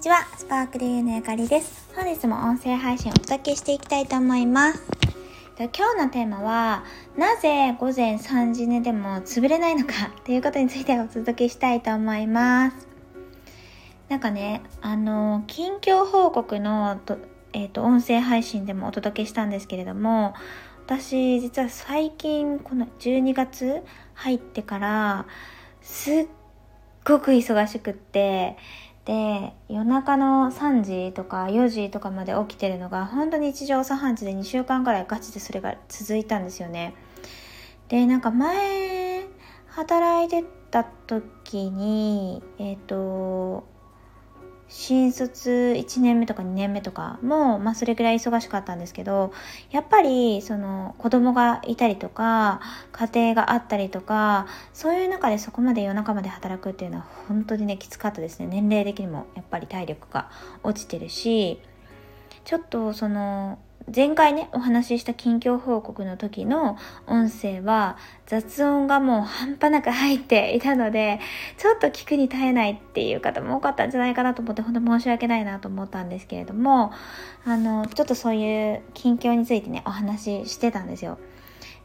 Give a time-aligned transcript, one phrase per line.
[0.00, 1.90] ちは、スパークリーのゆかりです。
[1.94, 4.82] 本日も音声配信をお届けしていきたいと思います。
[5.58, 6.84] 今日のテーマは、
[7.18, 9.92] なぜ午前3時寝でも潰れないのか
[10.24, 12.88] ということについてお届けしたいと思います。
[14.08, 16.98] なんかね、あの、近況報告の、
[17.52, 20.32] えっ、ー、と、音声配信でもお届けしたんですけれども、
[20.86, 23.82] 私、実は最近、この12月
[24.14, 25.26] 入ってから、
[25.82, 26.26] すっ
[27.04, 28.56] ごく忙しくって、
[29.04, 36.94] で夜中の3時とか4時とかまで起きてるのが本当に日常茶飯事で2週間ぐらいガチでそれが続いたんですよね。
[37.88, 39.26] でなんか前
[39.68, 43.64] 働いてた時にえっ、ー、と
[44.72, 49.32] 新卒1年目とか2年目とかも、まあそれぐらい忙しかったんですけど、
[49.72, 52.60] やっぱりその子供がいたりとか、
[52.92, 58.46] 家庭があったりとか、そういう中でそこまで夜中まで働くっていうのは本当にね、きつかったですね。
[58.46, 60.30] 年齢的にもやっぱり体力が
[60.62, 61.60] 落ちてるし、
[62.44, 63.58] ちょっとその
[63.94, 66.76] 前回ね、お話しした近況報告の時の
[67.08, 67.96] 音声は
[68.26, 71.18] 雑音がもう半端なく入っていたので、
[71.58, 76.92] ちょっと聞くに耐えないっていう方も多かったんじゃないかなと思って、本当申し訳ないなと思ったんですけれども、
[77.44, 81.18] あの、ちょっとそういう近況についてね、お話ししてたんですよ。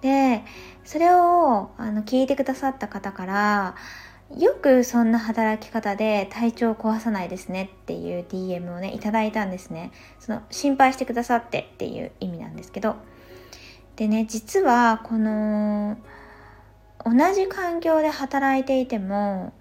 [0.00, 0.42] で、
[0.84, 3.74] それを、あの、聞いてくださった方から、
[4.38, 9.92] よくそんな働き方で体調を壊さないですねっていう DM をね、いただいたんですね。
[10.20, 12.96] その、心配してくださってっていう意味なんですけど。
[13.96, 15.98] でね、実はこの、
[17.04, 19.52] 同じ環境で働いていても、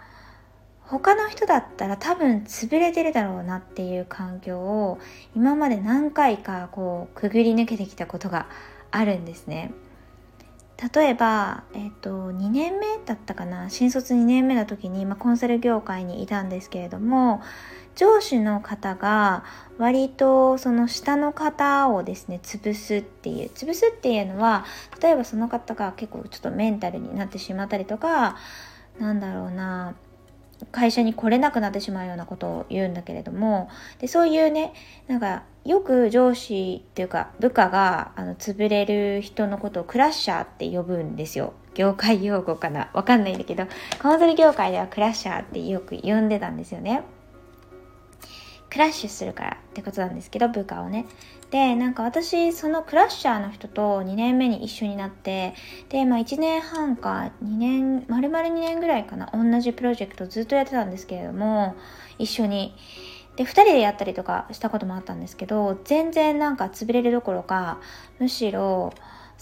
[0.92, 5.00] 他の人だったら多分潰れてるだろうなっていう環境を
[5.36, 8.48] 今まで何回かこうくぐり抜けてきたことが
[8.92, 9.72] あるんですね。
[10.94, 17.42] 例えば、えっ、と、2年目だったかな、新卒2年目の時に、まあ、コンサル業界にいたんですけれども、
[17.96, 19.44] 上司の方が
[19.78, 24.66] 割とその下の方をですね、潰すっていう、潰すっていうのは、
[25.02, 28.38] 例えばその方が結構ちょっとメンタルになってしまったりとか、
[29.00, 29.94] なんだろうな、
[30.72, 34.74] 会社に来れなくなってしまうようなことを言うんだけれどもでそういうね
[35.08, 41.54] なんかよく上司っていうか部下があの潰れる人のことをクラッシャーって呼ぶんですよ。
[41.74, 42.90] 業界用語かな。
[42.94, 43.66] わかんないんだけど
[44.02, 47.04] コンサル業界ではクラッシャーってよく呼んでたんですよね。
[48.72, 51.06] クラッシュするからってことなんですけど部下をね。
[51.52, 55.54] でなんか私そのクラッシャーの人と2年目に一緒になって
[55.90, 61.76] でまあ1年半か2年丸々2年ぐらいかな同じプロジェクトずっとやってたんですけれども
[62.18, 62.74] 一緒に。
[63.36, 67.80] で2人でやったりとかしたこともあったんですけど全然なんか潰れるどころか
[68.20, 68.94] むしろ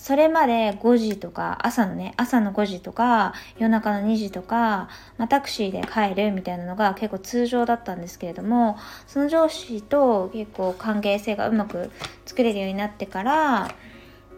[0.02, 4.88] それまで5時とか、朝のね、朝の5時とか、夜中の2時とか、
[5.18, 8.78] まあ、タクシーで帰るみたいなのが結構通常だったんですけれども、
[9.08, 11.92] その上司と結構関係性がうまく
[12.26, 13.76] 作れるようになってから、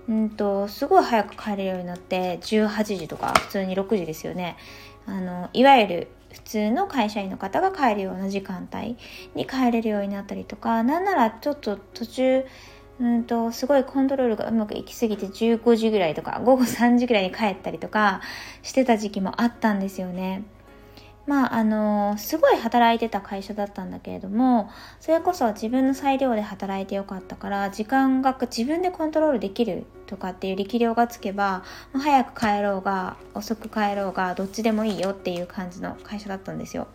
[0.10, 4.58] うんと、すごい早く帰れるようになって、18時とか、普通に6時ですよね。
[5.06, 8.98] あの、いわゆる普通の会社員の方が帰るような時間帯
[9.36, 12.46] に帰れるようになったりとか、なんならちょっと途中、
[13.02, 18.22] うんと、すごいコントロールがうまくいきすぎて15時ぐらいとか、午後3時ぐらいに帰ったりとか
[18.62, 20.44] してた時期もあったんですよね。
[21.28, 24.70] まあ、あのすごい働いてた会社だったんだけれども、
[25.00, 31.64] それこそ自分の裁量で働いてよかったから、時間が自分でコントロールできるとかっていう力量がつけば、
[31.94, 36.88] 早く帰ろうが、遅く帰ろうが、どっちでもいいよっていう感じの会社だったんですよ。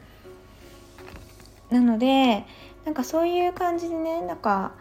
[1.71, 2.45] なので、
[2.84, 4.72] なんかそういう感じでね、なんか、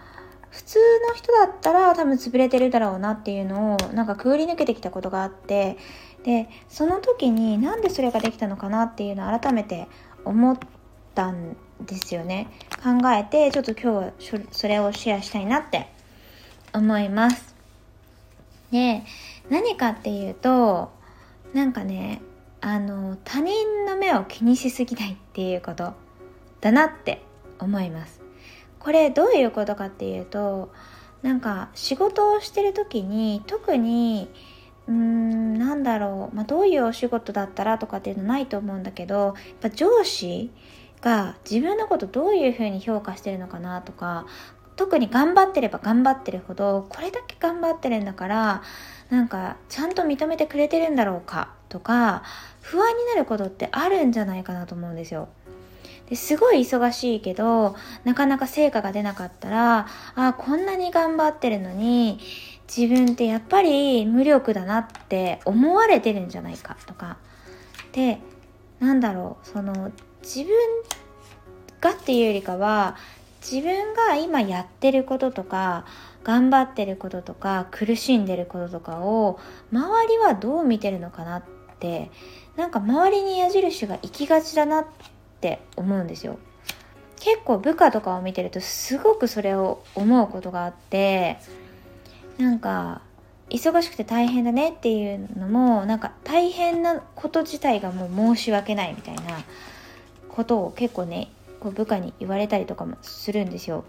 [0.55, 0.79] 普通
[1.09, 5.77] の人だったら多分潰れてるだろうなっていうのをなんかくぐり抜けてきたことがあって
[6.23, 9.89] でその時になんでそれができたのかなっていうのを改めて
[10.23, 10.57] 思っ
[11.13, 12.47] たんですよね。
[12.81, 14.11] 考えてちょっと今日は
[14.51, 15.89] それをシェアしたいなって
[16.73, 17.53] 思います。
[18.71, 19.03] で
[19.49, 20.89] 何かっていうと
[21.53, 22.21] なんかね
[22.61, 25.93] あの他人の目を気にしすぎないっていうこと
[26.61, 27.21] だなって
[27.59, 28.24] 思います。
[28.85, 30.71] これどういうことかっていうと
[31.23, 34.29] なんか仕事をしてる時に特に
[34.87, 40.51] うーんなんだろう、まあ、どういうお仕事だったらとかっていうのないと思うんだけどやっぱ上司
[41.01, 44.27] が自分のことどういうふうに評価してるのかなとか
[44.75, 48.61] 特に頑張ってれば頑張ってるほどこれだけ頑張ってるんだから
[49.09, 52.21] なんかちゃんと認めてくれてるんだろうかとか
[52.61, 55.27] 不安になることってあるんじゃないかなと思うんですよ。
[56.09, 62.19] ですごい忙しいけど、なかなか成果が出なかったら、あこんなに頑張ってるのに、
[62.67, 67.17] 自分ってやっぱり無力だなって思われてるんじゃないかとか。
[67.91, 68.19] で、
[68.79, 69.91] なんだろう、その、
[70.21, 70.55] 自分
[71.85, 72.95] がっていうよりかは
[73.41, 75.85] 自分が今やってることとか
[76.23, 79.39] 頑張ってることとか苦しんでることとかを
[79.71, 81.43] 周りはどう見てるのかなっ
[81.79, 82.09] て
[82.55, 84.85] なんか周りに矢印が行きがちだなっ
[85.37, 86.39] って思うんですよ。
[87.19, 91.37] 結構部下とかを見てるとすごくそれを思うことがあって
[92.37, 93.01] なんか
[93.49, 99.23] 忙しくて大変だねっていうのもなんか大変なこと自体がもう申し訳ないみたいな
[100.29, 101.29] ことを結構ね
[101.59, 103.85] こう部下に言われたりとかもするんですよ。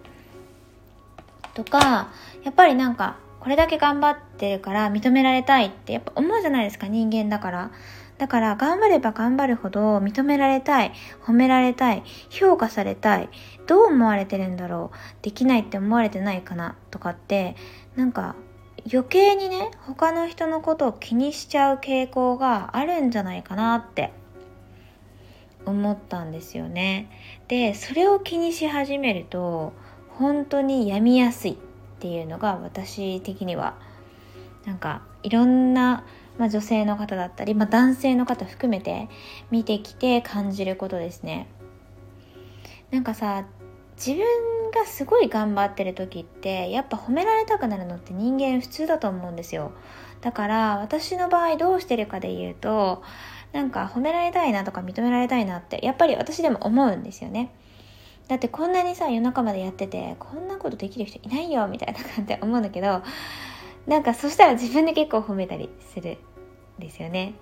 [1.54, 2.10] とか
[2.44, 7.70] やっぱりなんかこれだけ頑張ってるから認められたいってやっぱ思うじゃないですか人間だから。
[8.18, 10.92] だから頑張れば頑張るほど認められたい、
[11.24, 13.28] 褒められたい、評価されたい、
[13.66, 17.56] どう思われてるんだろう、できないって思われてないかなとかって、
[17.94, 18.36] なんか
[18.92, 24.12] 余計にね、他の人のことを気にしちゃう傾向があるんじゃないかなって
[25.64, 27.10] 思ったんですよね。
[27.48, 29.72] で、それを気にし始めると、
[30.10, 31.56] 本当に病みやすいっ
[31.98, 33.74] ていうのが私的には、
[34.64, 36.04] なんかいろんな、
[36.38, 39.08] まあ、女性の方だったり、まあ、男性の方含めて
[39.50, 41.48] 見てきて感じることですね。
[42.90, 43.46] なんかさ、
[43.96, 44.24] 自分
[44.70, 49.72] がすごい頑張ってる時ってやっぱ褒められたくなるのって人間普通だと思うんですよ
[50.20, 53.02] だから私の場合どうしてるかで言うと
[53.52, 57.52] なんか褒められたいなとか認められたいなってやっぱり私でも思うんですよね
[58.28, 63.02] だってこんなにさ夜中までやっててこんなことできる人いないよみたいな感じで思うんだけど
[63.86, 66.18] なんかそしたら自分で結構褒めたりする
[66.78, 67.34] んですよね。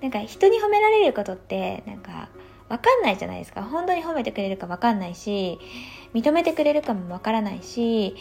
[0.00, 2.28] なんか人に褒められることってなんか
[2.68, 3.62] わかんないじゃないですか。
[3.62, 5.58] 本当に褒めてくれるかわかんないし
[6.14, 8.16] 認めてくれるかもわからないし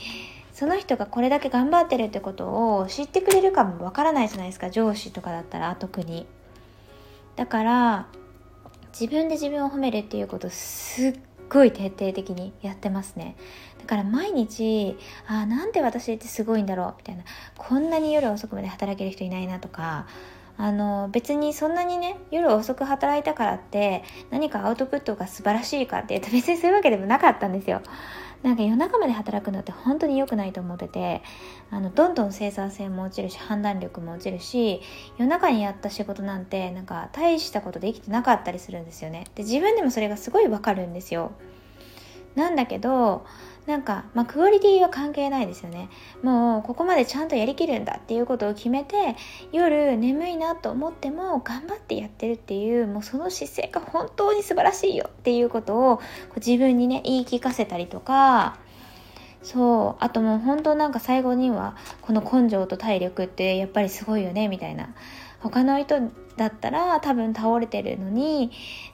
[0.52, 4.70] その人がこれだけ頑張ってるってことを知ってくれるかもわからないじゃないですか。
[4.70, 6.28] 上司とかだったら特に。
[7.36, 8.08] だから
[8.92, 11.20] 自分で自分を褒めるっていうことすっ
[11.50, 13.36] ごい徹底的にやってますね。
[13.80, 14.98] だから毎日
[15.28, 17.24] あなんで私ってすごいんだろうみたいな。
[17.58, 20.08] こんなに夜遅くまで働ける人いないなとか
[20.58, 27.82] あの別にそんなにね夜遅く働いたからって何かアウトプットが素晴らしいかって言うと別にそういうわけでもなかったんですよ。
[28.44, 31.24] なんか夜中まで働くのって本当に良くないと思ってて
[31.72, 34.82] あのどんどん生産性も落ちるし判断力も落ちるし
[35.18, 39.26] 夜中にやった仕事なんてなんか大したことできてなかったりするんですよね。
[39.36, 41.32] で自分でもそれがすごいわかるんですよ。
[42.36, 43.26] なんだけど
[43.66, 45.90] なんか、まあ、クオリティは関係ないですよね。
[46.22, 49.16] もう、ここまでちゃんとやりきるんだっていうことを決めて、
[49.52, 56.02] 夜眠いなと思っても頑張ってやってるっていう、もうその姿勢が本当に素晴らしいよっていうことを
[56.36, 58.58] 自分にね、言い聞かせたりとか、
[59.44, 64.94] そう、あともう本当なんか最後には、この根性と体力ってやっぱりすごいよね、みたいな。
[65.44, 66.00] 他の人
[66.38, 68.52] だったら多分倒れてるのに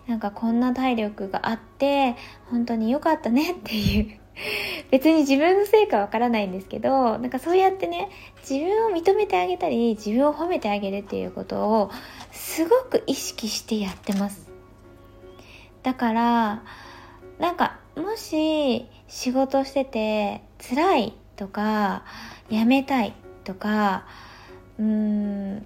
[0.07, 2.16] なんかこんな体力があって
[2.50, 4.19] 本当に良かったねっていう
[4.92, 8.10] 別に自分のせいかわからないんですけどなんかそうやってね
[8.48, 11.92] 自分を認めてあげたり自分を褒めてあげるっていうことを
[12.32, 14.50] すごく意識してやってます。
[15.84, 16.64] だから
[17.40, 22.04] なんかもし仕事してて辛いとか
[22.50, 23.14] やめたい
[23.44, 24.06] とか
[24.78, 25.66] うーん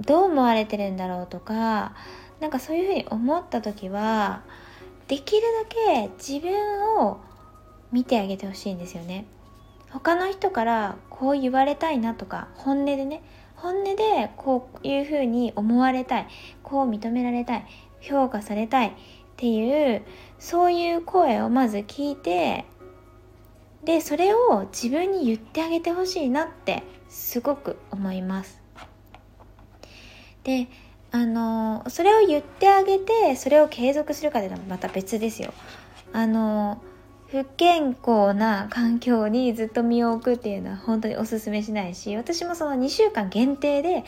[0.00, 1.94] どう思われてるんだろうとか
[2.40, 4.42] なんかそういうふうに思った時は
[5.08, 7.20] できるだけ自分を
[7.96, 9.24] 見てあげてほしいんですよね。
[9.88, 13.22] 他の人からこう言われたいなとか本音でね
[13.54, 16.26] 本音でこういうふうに思われたい
[16.62, 17.66] こう認められたい
[18.02, 18.92] 評価されたいっ
[19.38, 20.02] ていう
[20.38, 22.66] そういう声をまず聞いて
[23.82, 28.60] でそれを自分に言ってあげてほしいなってすごく思います。
[30.44, 30.68] で
[31.12, 35.54] あのそれを言ってあげてそれを継続するかでいうのはまた別ですよ。
[36.12, 36.82] あの
[37.30, 44.04] 不健康な環境にずっと身を置くっていうのは本当におすすめしないし私もその2週間限定で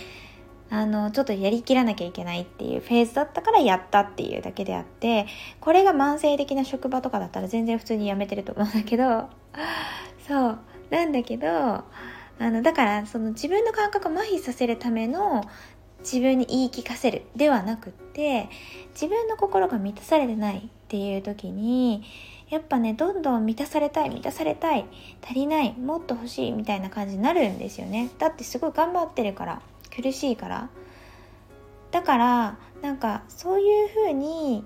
[0.70, 5.26] あのちょっとやりきらなきゃいけないっていうフェーズだったからやったっていうだけであって
[5.60, 9.28] これが慢性的な職場とかだったら全然普通に辞めてると思うんだけど
[10.26, 10.58] そう。
[10.90, 11.84] なんだけどあ
[12.38, 15.44] のだからその自分の感覚を麻痺させるための
[16.00, 18.48] 自分に言い聞かせるではなくって
[18.92, 22.04] 自分の心が満たされてないっていう時に
[22.50, 24.86] やっぱねどんどん満たされたい満たされたい
[25.22, 28.10] 足りないもっと欲しいみたいな感じになるんですよね。
[28.18, 29.62] だってすごい頑張ってるから
[29.94, 30.70] 苦しいから。
[31.90, 34.64] だからなんかそういう風に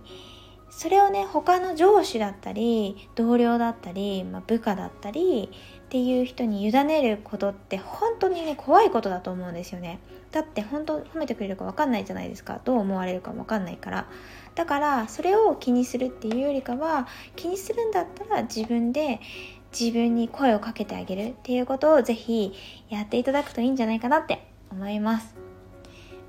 [0.70, 5.50] それをね他の上司だったり同僚だったり、まあ、部下だったり
[5.92, 9.98] っていう人に委ねることって本当にね怖いことだと思うんですよね。
[10.30, 12.62] だって本当褒めてくれるか分かんないじゃないですか。
[12.64, 14.06] どう思われるか分かんないから。
[14.54, 17.06] だからそれを気にするっていうよりかは
[17.36, 19.20] 気にするんだったら自分で
[19.78, 22.54] 自分に声をかけてあげるっていうことをぜひ
[22.88, 25.34] やっていただくといいんじゃないかなって思います。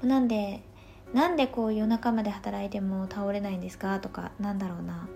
[0.03, 0.59] なんで
[1.13, 5.07] なんでこう夜中まで働いても倒れないんですかとかなんだろうな。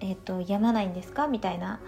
[0.00, 1.78] えっ、と病まないんですかみたいな。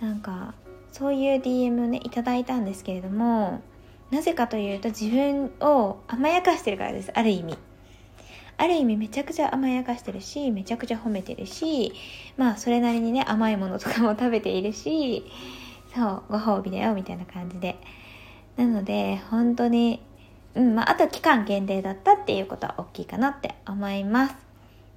[0.00, 0.54] なんか
[0.92, 3.62] そういう DM をねいただいたんですけれども
[4.10, 7.56] なぜかというと自分を甘やかしてるからですある意味。
[8.58, 11.94] ある意味めちゃくちゃ甘やかしてるしめちゃくちゃ褒めてるし
[12.36, 15.24] まあそれなりにね甘いものとかも食べているし
[15.94, 17.76] そうご褒美だよみたいな感じで。
[18.56, 20.02] なので本当に
[20.54, 24.36] うんまああと期間限定だったっていうことは大きいかなって思います。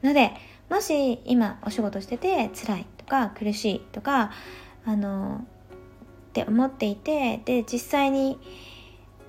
[0.04, 0.34] ので
[0.70, 4.32] もし今お仕事してて辛いとか苦しいとか
[4.86, 5.46] あの
[6.36, 8.38] って思っていてで実際に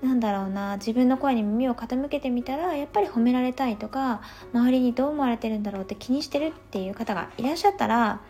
[0.02, 4.22] なんだろうな自分の声に耳を傾けてみたらやっぱり褒められたいとか
[4.52, 8.20] 周りにどう思われてるんだろうって気にしてるっていう方がいらっしゃったら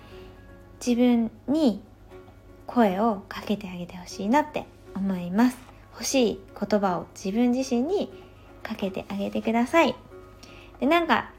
[0.84, 1.82] 自分に
[2.66, 5.56] 声をかけてあげてほしいなって思います。
[5.92, 8.12] 欲しい言葉を自分自身に
[8.62, 9.94] かけてあげてください。
[10.80, 11.30] でなんか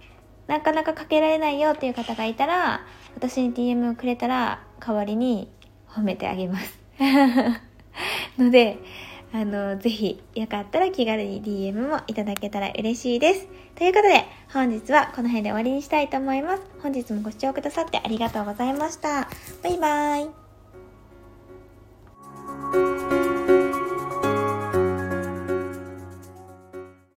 [0.47, 2.81] なかなかかけられないよっていう方がいたら
[3.15, 5.47] 私に DM をくれたら代わりに
[5.87, 6.86] 褒めてあげます。
[8.37, 8.77] ので、
[9.33, 13.47] あの、ぜひ、よかったら気軽に DM もいただけたら嬉しいです。
[13.75, 16.63] ということで、本日はこの辺で終わりにしたいと思います。
[16.81, 19.27] 本日もご視聴くださってありがとうございました。
[19.63, 20.46] バイバーイ。